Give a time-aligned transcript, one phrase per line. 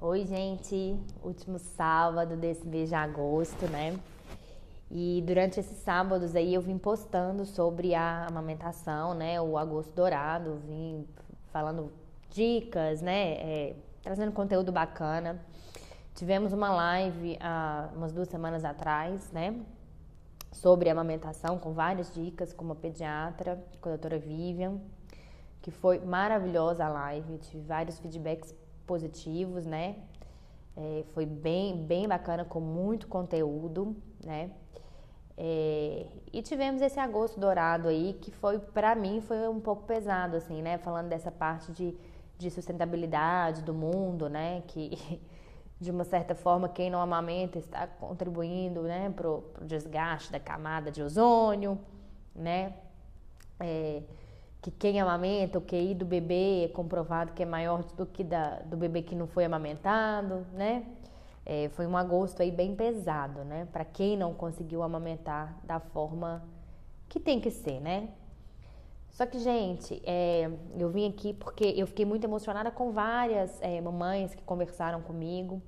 [0.00, 0.96] Oi, gente.
[1.24, 3.98] Último sábado desse mês de agosto, né?
[4.88, 9.40] E durante esses sábados aí eu vim postando sobre a amamentação, né?
[9.40, 11.04] O agosto dourado, vim
[11.52, 11.90] falando
[12.30, 13.32] dicas, né?
[13.40, 15.44] É, trazendo conteúdo bacana.
[16.14, 19.60] Tivemos uma live há umas duas semanas atrás, né?
[20.52, 24.78] Sobre amamentação, com várias dicas, com uma pediatra, com a doutora Vivian,
[25.60, 27.38] que foi maravilhosa a live.
[27.38, 28.54] tive vários feedbacks
[28.88, 29.96] positivos, né?
[30.74, 34.50] É, foi bem, bem bacana, com muito conteúdo, né?
[35.36, 40.36] É, e tivemos esse agosto dourado aí, que foi, para mim, foi um pouco pesado,
[40.36, 40.78] assim, né?
[40.78, 41.96] Falando dessa parte de,
[42.36, 44.62] de sustentabilidade do mundo, né?
[44.66, 45.20] Que,
[45.78, 49.12] de uma certa forma, quem não amamenta está contribuindo, né?
[49.14, 51.78] Pro, pro desgaste da camada de ozônio,
[52.34, 52.74] né?
[53.60, 54.02] É,
[54.70, 58.60] que quem amamenta, o QI do bebê é comprovado que é maior do que da,
[58.60, 60.84] do bebê que não foi amamentado, né?
[61.46, 63.66] É, foi um agosto aí bem pesado, né?
[63.72, 66.42] Para quem não conseguiu amamentar da forma
[67.08, 68.10] que tem que ser, né?
[69.10, 73.80] Só que, gente, é, eu vim aqui porque eu fiquei muito emocionada com várias é,
[73.80, 75.62] mamães que conversaram comigo.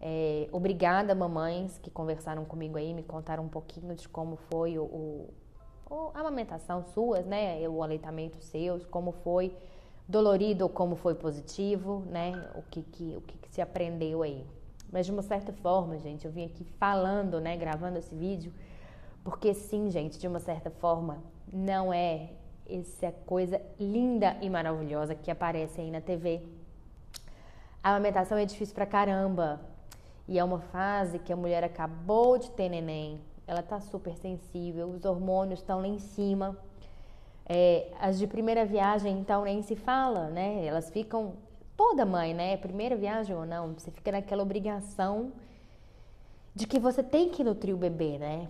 [0.00, 4.82] É, obrigada, mamães que conversaram comigo aí, me contaram um pouquinho de como foi o,
[4.82, 5.34] o,
[6.14, 7.68] a amamentação suas, né?
[7.68, 9.54] O aleitamento seus, como foi
[10.08, 12.32] dolorido ou como foi positivo, né?
[12.54, 14.46] O que, que, o que, que se aprendeu aí.
[14.90, 18.52] Mas de uma certa forma, gente, eu vim aqui falando, né, gravando esse vídeo,
[19.24, 22.28] porque sim, gente, de uma certa forma, não é
[22.68, 26.42] essa coisa linda e maravilhosa que aparece aí na TV.
[27.82, 29.60] A amamentação é difícil pra caramba.
[30.28, 33.20] E é uma fase que a mulher acabou de ter neném,
[33.52, 36.56] ela tá super sensível, os hormônios estão lá em cima.
[37.46, 40.64] É, as de primeira viagem, então, nem se fala, né?
[40.64, 41.34] Elas ficam
[41.76, 42.56] toda mãe, né?
[42.56, 45.32] Primeira viagem ou não, você fica naquela obrigação
[46.54, 48.48] de que você tem que nutrir o bebê, né?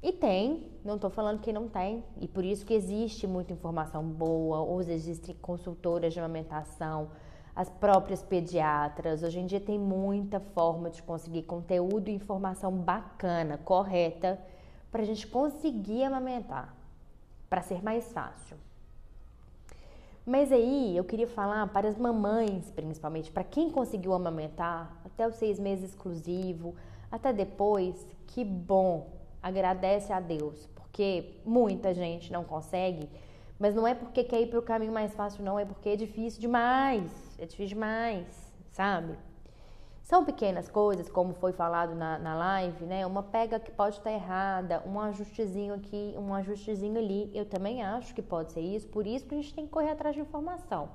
[0.00, 4.04] E tem, não estou falando que não tem, e por isso que existe muita informação
[4.04, 7.08] boa, ou existem consultoras de amamentação,
[7.54, 9.22] as próprias pediatras.
[9.22, 14.40] Hoje em dia tem muita forma de conseguir conteúdo e informação bacana, correta,
[14.90, 16.74] para a gente conseguir amamentar,
[17.48, 18.56] para ser mais fácil.
[20.26, 25.34] Mas aí eu queria falar para as mamães, principalmente, para quem conseguiu amamentar até os
[25.34, 26.74] seis meses exclusivo,
[27.12, 27.94] até depois,
[28.28, 29.10] que bom,
[29.42, 33.10] agradece a Deus, porque muita gente não consegue,
[33.58, 35.96] mas não é porque quer ir para o caminho mais fácil, não, é porque é
[35.96, 38.26] difícil demais, é difícil demais,
[38.70, 39.16] sabe?
[40.02, 43.06] São pequenas coisas, como foi falado na, na live, né?
[43.06, 47.30] Uma pega que pode estar errada, um ajustezinho aqui, um ajustezinho ali.
[47.34, 49.90] Eu também acho que pode ser isso, por isso que a gente tem que correr
[49.90, 50.90] atrás de informação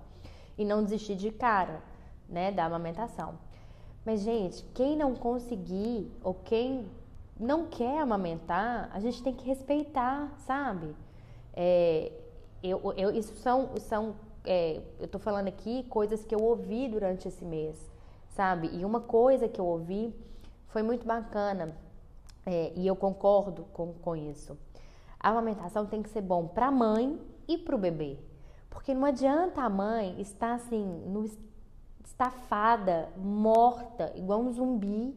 [0.55, 1.81] e não desistir de cara,
[2.27, 3.39] né, da amamentação.
[4.05, 6.85] Mas, gente, quem não conseguir ou quem
[7.39, 10.95] não quer amamentar, a gente tem que respeitar, sabe?
[11.53, 12.11] É,
[12.61, 17.27] eu, eu, isso são, são é, eu tô falando aqui coisas que eu ouvi durante
[17.27, 17.89] esse mês
[18.39, 18.69] sabe?
[18.73, 20.15] E uma coisa que eu ouvi
[20.67, 21.75] foi muito bacana
[22.45, 24.57] é, e eu concordo com, com isso.
[25.19, 27.19] A amamentação tem que ser bom para a mãe
[27.49, 28.17] e para o bebê.
[28.69, 31.29] Porque não adianta a mãe estar assim, no,
[32.05, 35.13] estafada, morta, igual um zumbi,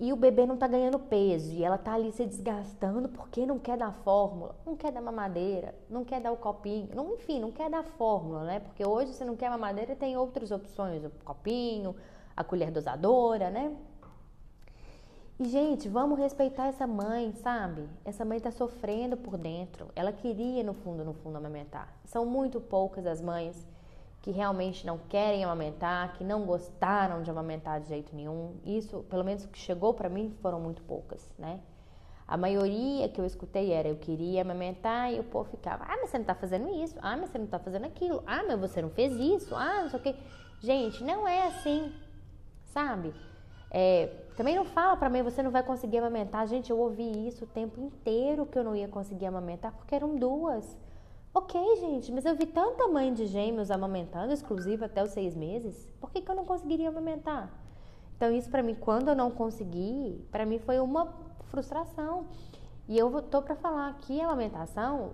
[0.00, 3.58] e o bebê não tá ganhando peso e ela tá ali se desgastando porque não
[3.58, 7.52] quer dar fórmula, não quer dar mamadeira, não quer dar o copinho, não, enfim, não
[7.52, 8.60] quer dar fórmula, né?
[8.60, 11.94] Porque hoje se não quer mamadeira tem outras opções, o copinho,
[12.34, 13.76] a colher dosadora, né?
[15.38, 17.86] E gente, vamos respeitar essa mãe, sabe?
[18.02, 19.88] Essa mãe tá sofrendo por dentro.
[19.96, 21.94] Ela queria no fundo, no fundo amamentar.
[22.04, 23.66] São muito poucas as mães
[24.22, 28.54] que realmente não querem amamentar, que não gostaram de amamentar de jeito nenhum.
[28.64, 31.60] Isso, pelo menos o que chegou para mim, foram muito poucas, né?
[32.28, 36.10] A maioria que eu escutei era eu queria amamentar e o povo ficava: "Ah, mas
[36.10, 36.96] você não tá fazendo isso.
[37.02, 38.22] Ah, mas você não tá fazendo aquilo.
[38.24, 39.54] Ah, mas você não fez isso.
[39.56, 40.14] Ah, não sei o quê".
[40.60, 41.92] Gente, não é assim.
[42.66, 43.12] Sabe?
[43.68, 44.06] É,
[44.36, 46.46] também não fala para mim, você não vai conseguir amamentar.
[46.46, 50.16] Gente, eu ouvi isso o tempo inteiro que eu não ia conseguir amamentar, porque eram
[50.16, 50.76] duas.
[51.32, 55.88] Ok, gente, mas eu vi tanta mãe de gêmeos amamentando, exclusivo até os seis meses.
[56.00, 57.48] Por que, que eu não conseguiria amamentar?
[58.16, 62.26] Então, isso para mim, quando eu não consegui, para mim foi uma frustração.
[62.88, 65.12] E eu tô para falar que a amamentação,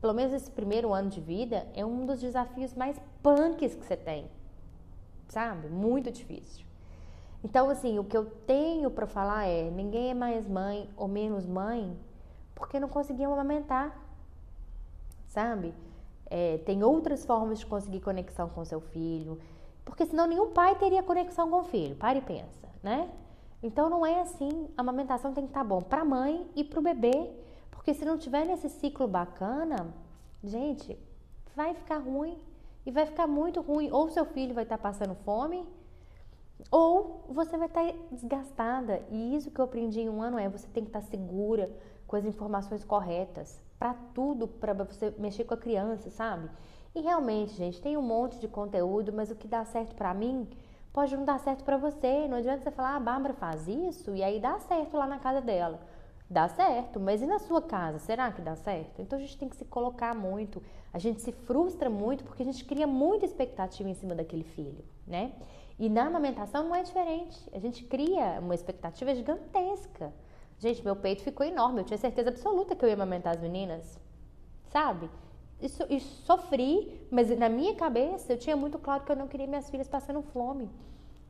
[0.00, 3.96] pelo menos esse primeiro ano de vida, é um dos desafios mais punks que você
[3.96, 4.30] tem.
[5.28, 5.68] Sabe?
[5.68, 6.64] Muito difícil.
[7.42, 11.46] Então, assim, o que eu tenho para falar é: ninguém é mais mãe ou menos
[11.46, 11.98] mãe
[12.54, 14.09] porque não conseguiam amamentar
[15.30, 15.72] sabe?
[16.26, 19.40] É, tem outras formas de conseguir conexão com seu filho.
[19.84, 21.96] Porque senão nenhum pai teria conexão com o filho.
[21.96, 23.10] Para e pensa, né?
[23.62, 24.68] Então não é assim.
[24.76, 27.30] A amamentação tem que estar tá bom para a mãe e para o bebê.
[27.70, 29.92] Porque se não tiver nesse ciclo bacana,
[30.44, 30.98] gente,
[31.56, 32.36] vai ficar ruim.
[32.84, 33.90] E vai ficar muito ruim.
[33.90, 35.66] Ou seu filho vai estar tá passando fome,
[36.70, 39.02] ou você vai estar tá desgastada.
[39.10, 41.70] E isso que eu aprendi em um ano é você tem que estar segura
[42.06, 46.50] com as informações corretas para tudo, para você mexer com a criança, sabe?
[46.94, 50.46] E realmente, gente, tem um monte de conteúdo, mas o que dá certo para mim
[50.92, 52.28] pode não dar certo para você.
[52.28, 55.18] Não adianta você falar, ah, a Bárbara faz isso e aí dá certo lá na
[55.18, 55.80] casa dela.
[56.28, 57.98] Dá certo, mas e na sua casa?
[57.98, 59.00] Será que dá certo?
[59.00, 60.62] Então a gente tem que se colocar muito,
[60.92, 64.84] a gente se frustra muito porque a gente cria muita expectativa em cima daquele filho,
[65.06, 65.32] né?
[65.78, 67.48] E na amamentação não é diferente.
[67.52, 70.12] A gente cria uma expectativa gigantesca.
[70.60, 73.98] Gente, meu peito ficou enorme, eu tinha certeza absoluta que eu ia amamentar as meninas,
[74.70, 75.10] sabe?
[75.60, 75.84] Isso
[76.26, 79.88] sofri, mas na minha cabeça eu tinha muito claro que eu não queria minhas filhas
[79.88, 80.68] passando fome.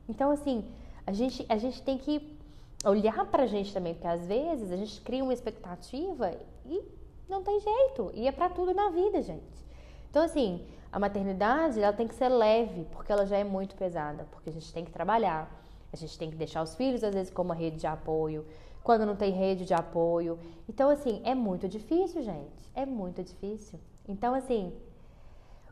[0.07, 0.65] Então, assim,
[1.07, 2.37] a gente, a gente tem que
[2.83, 6.33] olhar pra gente também, porque às vezes a gente cria uma expectativa
[6.65, 6.81] e
[7.29, 8.11] não tem jeito.
[8.13, 9.65] E é pra tudo na vida, gente.
[10.09, 14.27] Então, assim, a maternidade, ela tem que ser leve, porque ela já é muito pesada.
[14.29, 15.49] Porque a gente tem que trabalhar,
[15.91, 18.45] a gente tem que deixar os filhos, às vezes, como uma rede de apoio,
[18.83, 20.39] quando não tem rede de apoio.
[20.67, 22.69] Então, assim, é muito difícil, gente.
[22.73, 23.79] É muito difícil.
[24.07, 24.73] Então, assim,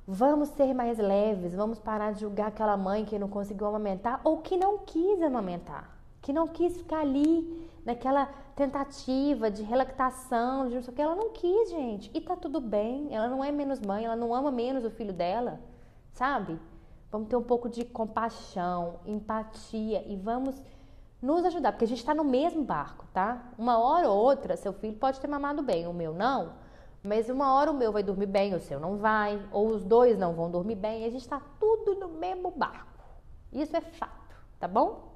[0.07, 4.37] vamos ser mais leves, vamos parar de julgar aquela mãe que não conseguiu amamentar ou
[4.37, 8.25] que não quis amamentar que não quis ficar ali naquela
[8.55, 11.01] tentativa de relactação, de não sei o que.
[11.01, 12.11] Ela não quis, gente.
[12.13, 13.07] E tá tudo bem.
[13.13, 15.59] Ela não é menos mãe, ela não ama menos o filho dela,
[16.11, 16.59] sabe?
[17.11, 20.61] Vamos ter um pouco de compaixão, empatia e vamos
[21.21, 23.51] nos ajudar, porque a gente está no mesmo barco, tá?
[23.57, 26.53] Uma hora ou outra, seu filho pode ter mamado bem, o meu não.
[27.03, 30.17] Mas uma hora o meu vai dormir bem, o seu não vai, ou os dois
[30.17, 33.03] não vão dormir bem, a gente está tudo no mesmo barco.
[33.51, 35.13] Isso é fato, tá bom?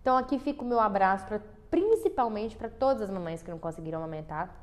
[0.00, 3.98] Então aqui fica o meu abraço pra, principalmente para todas as mamães que não conseguiram
[3.98, 4.54] amamentar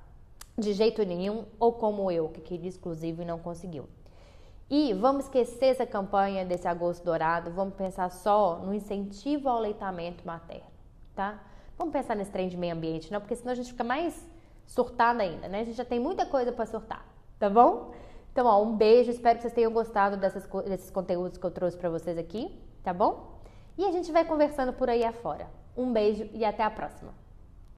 [0.57, 3.87] de jeito nenhum ou como eu que queria exclusivo e não conseguiu.
[4.69, 10.25] E vamos esquecer essa campanha desse agosto dourado, vamos pensar só no incentivo ao aleitamento
[10.25, 10.65] materno,
[11.17, 11.39] tá?
[11.77, 14.29] Vamos pensar nesse trem de meio ambiente, não, porque senão a gente fica mais
[14.67, 15.61] surtada ainda, né?
[15.61, 17.03] A gente já tem muita coisa para surtar,
[17.39, 17.91] tá bom?
[18.31, 21.75] Então, ó, um beijo, espero que vocês tenham gostado dessas, desses conteúdos que eu trouxe
[21.75, 23.39] para vocês aqui, tá bom?
[23.77, 25.47] E a gente vai conversando por aí afora.
[25.75, 27.26] Um beijo e até a próxima!